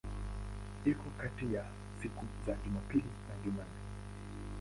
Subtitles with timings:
[0.91, 1.63] Iko kati ya
[2.01, 3.81] siku za Jumapili na Jumanne.